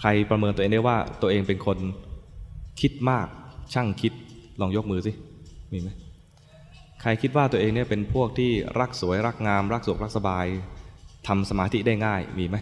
[0.00, 1.78] ใครประเมินตัวเองได้ว่าตัวเองเป็นคน
[2.80, 3.26] คิดมาก
[3.74, 4.12] ช่างคิด
[4.60, 5.12] ลองยกมือสิ
[5.72, 5.88] มีไหม
[7.00, 8.50] ใครคิดว่าตัวเองเนี่ยเป็นพวกที่
[8.80, 10.46] รักสวยรักงาม รักสุขรักสบาย
[11.26, 12.56] ทำสมาธิได้ง่ายมีไหม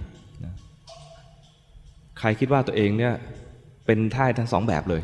[2.18, 3.12] ใครคิดว่าตัวเองเนี่ย
[3.86, 5.02] เป็นท่ายทั้งสองแบบเลย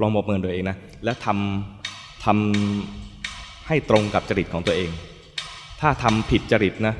[0.00, 4.90] ลองบอกเมินตัวเองนะและทำทำให้ตรงกับจริตของตัวเอง
[5.80, 6.94] ถ้าทำผิดจริตนะ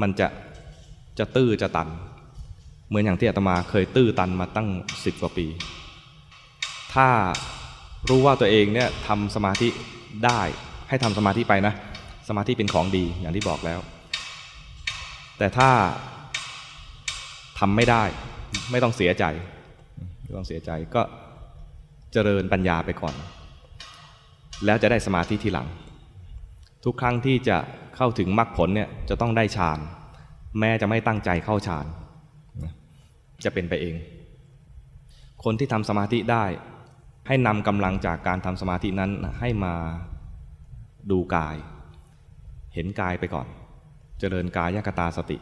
[0.00, 0.26] มันจะ
[1.18, 1.88] จะตื้อจะตัน
[2.88, 4.68] เหมือนอย่างที่อาตมาเคยตื้อตันมาตั้ง
[5.04, 5.46] สิบกว่าปี
[6.94, 7.08] ถ้า
[8.08, 9.68] รู้ว่าตัวเองเนี่ยทำสมาธิ
[10.24, 10.40] ได้
[10.88, 11.74] ให้ทำสมาธิไปนะ
[12.28, 13.80] สมาธิเป็นของดีอย่างที่บอกแล้ว
[15.38, 15.70] แต่ถ้า
[17.58, 18.02] ทำไม่ได้
[18.70, 19.24] ไม่ต้องเสียใจ
[20.24, 21.02] ไม่ต้องเสียใจก็
[22.12, 23.14] เจริญปัญญาไปก่อน
[24.64, 25.68] แล้วจะได้สมาธิทีหลัง
[26.84, 27.56] ทุกครั้งที่จะ
[27.96, 29.78] เข้าถึงมรรคผลเนี่ยจะต้องได้ฌาน
[30.58, 31.86] แม้จะไม่ตั้งใจเข้าฌาน
[33.44, 33.96] จะเป็นไปเอง
[35.44, 36.44] คนที่ทำสมาธิได้
[37.28, 39.74] ให้นำกำลังจากการทำสมาธินั้นให้มา
[41.10, 41.56] ดูกาย
[42.74, 43.46] เห็นกายไปก่อน
[44.20, 45.36] เจริญกายยกตาสติ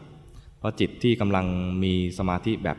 [0.59, 1.45] เพราะจิตที่กำลัง
[1.83, 2.77] มีสมาธิแบบ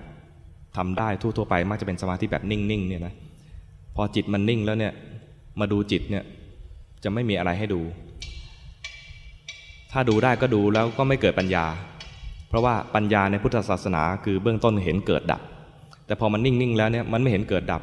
[0.76, 3.14] ทำได้ทั่วๆไป มักจะเป็นสมาธิแบบนิ่งๆเนี่ยนะ
[3.96, 4.92] พอจิตมันนิ่งแล้วเนี่ย
[5.60, 6.24] มาดูจิตเนี่ย
[7.04, 7.80] จะไม่มีอะไรให้ดู
[9.92, 11.66] ถ้าดูได้ก็ดูแล้วก็ไม่เกิดปัญญา
[12.48, 15.42] เพราะว่าปัญญาในพุทธศาสนาคือเบื้องต้นเห็นเกิดดับ
[16.06, 17.82] แต่พอมันนิ่งๆแล้วเนี่ยมันไม่เห็นเกิดดับ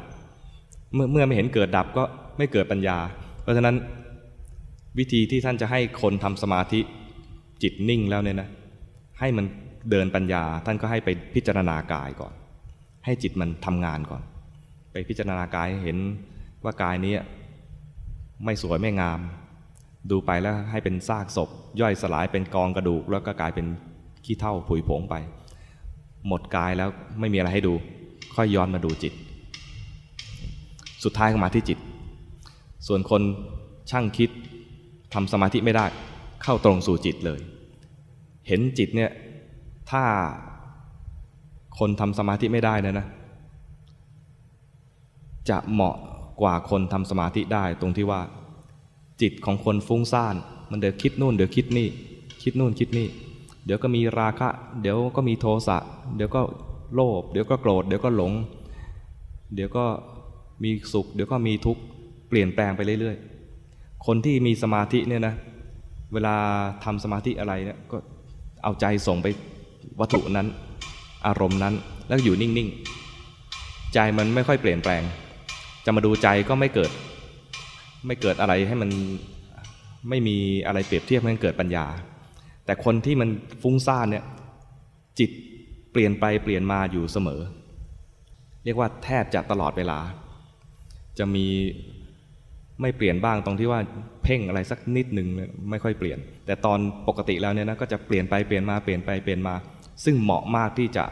[0.94, 2.04] เมื่อเมื่อไม่เห็นเกิดดับก็
[2.38, 2.96] ไม่เกิดปัญญา
[3.42, 3.76] เพราะฉะนั้น
[4.98, 6.80] วิธีที่ท่านจะให้คนทำสมาธิ
[7.62, 8.48] จิตนิ่งแล้วเนี่ยนะ
[9.20, 9.44] ให้มัน
[9.90, 12.32] เดินปัญญา ท่านก็ให้ไปพิจารณากายก่อน
[13.04, 14.22] ให้จิตมันทำงานก่อน
[14.92, 15.98] ไปพิจารณากายเห็น
[16.64, 17.14] ว่ากายนี้
[18.44, 19.20] ไม่สวยไม่งาม
[20.10, 21.48] ดูไปแล้วให้เป็นซากศพ
[21.80, 23.66] ย่อยสลายเป็นกองกระดูกแล้วก็กลายเป็น
[24.24, 25.14] ขี้เท่าผุยผงไป
[26.28, 26.88] หมดกายแล้ว
[27.20, 27.74] ไม่มีอะไรให้ดู
[28.34, 29.12] ค่อยย้อนมาดูจิต
[31.04, 31.78] สุดท้ายก็มาที่จิต
[32.86, 33.22] ส่วนคน
[33.90, 34.30] ช่างคิด
[35.14, 35.86] ทำสมาธิไม่ได้
[36.42, 37.40] เข้าตรงสู่จิตเลย
[38.48, 39.10] เห็นจิตเนี่ย
[39.90, 40.04] ถ้า
[41.78, 43.06] คนทำสมาธิไม่ได้นะนะ
[45.50, 45.96] จะเหมาะ
[46.42, 48.20] กว่าคนทำสมาธิได้ตรงที่ว่า
[49.22, 50.34] จิตของคนฟุ้งซ่าน
[50.70, 51.88] มันเดี๋ยวคิดนู่นเดี๋ยวคิดนี่
[52.42, 53.08] คิดนู่นคิดนี่
[53.64, 54.48] เดี๋ยวก็มีราคะ
[54.80, 55.78] เดี๋ยวก็มีโทสะ
[56.16, 56.40] เดี๋ยวก็
[56.94, 58.32] โลภ เดี๋ยวก็โกรธ เดี๋ยวก็หลง
[59.54, 59.84] เดี๋ยวก็
[60.62, 61.82] มีสุข เดี๋ยวก็มีทุกข์
[62.28, 65.34] เปลี่ยนแปลงไปเรื่อยๆ คนที่มีสมาธิเนี่ยนะ
[66.12, 66.34] เวลา
[66.84, 67.96] ทำสมาธิอะไรเนี่ยก็
[68.62, 69.26] เอาใจส่งไป
[70.00, 70.46] วัตถุนั้น
[71.26, 71.74] อารมณ์นั้น
[72.08, 75.02] แล้วอยู่นิ่งๆ ใจมันไม่ค่อยเปลี่ยนแปลง
[75.84, 76.90] จะมาดูใจก็ไม่เกิด
[78.06, 78.90] ไม่เกิดอะไรให้มัน
[80.08, 80.36] ไม่มี
[80.66, 81.86] อะไรเปรียบเทียบให้มันเกิดปัญญา
[82.66, 83.28] แต่คนที่มัน
[83.62, 84.24] ฟุ้งซ่านเนี่ย
[85.18, 85.30] จิต
[85.92, 87.40] เปลี่ยนไปเปลี่ยนมาอยู่เสมอ
[88.64, 89.98] เรียกว่าแทบจะตลอดเวลา
[91.18, 91.46] จะมี
[92.80, 93.80] ไม่เปลี่ยนบ้างตรงที่ว่า
[94.22, 95.28] เพ่งอะไรสักนิดหนึ่ง
[95.70, 99.54] ไม่ค่อยเปลี่ยน แต่ตอนปกติแล้วเนี่ยนะก็จะเปลี่ยนไปเปลี่ยนมาเปลี่ยนไปเปลี่ยนมา
[100.04, 101.04] ซึ่งเหมาะมากที่จะ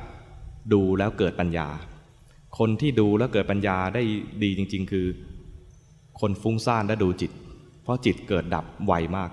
[0.72, 1.68] ดูแล้วเกิดปัญญา
[2.58, 4.02] คนที่ดูแล้วเกิดปัญญาได้
[4.42, 5.06] ดีจริง ๆ คือ
[6.20, 7.30] คนฟุ้งซ่านและดูจิต
[7.82, 9.30] เพราะจิตเกิดดับไวมาก